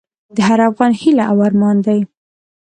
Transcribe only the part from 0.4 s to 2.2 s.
هر افغان هیله او ارمان دی؛